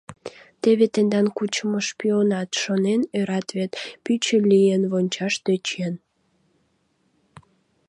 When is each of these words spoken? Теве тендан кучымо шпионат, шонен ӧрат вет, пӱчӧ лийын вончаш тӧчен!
Теве 0.61 0.85
тендан 0.93 1.27
кучымо 1.37 1.79
шпионат, 1.87 2.49
шонен 2.61 3.01
ӧрат 3.19 3.47
вет, 3.57 3.71
пӱчӧ 4.03 4.37
лийын 4.51 4.83
вончаш 4.91 5.33
тӧчен! 5.43 5.93